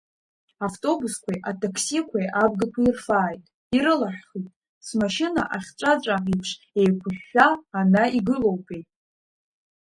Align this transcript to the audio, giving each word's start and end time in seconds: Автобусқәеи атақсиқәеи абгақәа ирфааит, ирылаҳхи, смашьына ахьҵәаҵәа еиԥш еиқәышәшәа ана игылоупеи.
Автобусқәеи 0.65 1.43
атақсиқәеи 1.49 2.31
абгақәа 2.41 2.81
ирфааит, 2.83 3.43
ирылаҳхи, 3.75 4.47
смашьына 4.87 5.41
ахьҵәаҵәа 5.55 6.15
еиԥш 6.31 6.49
еиқәышәшәа 6.79 7.47
ана 7.79 8.03
игылоупеи. 8.17 8.83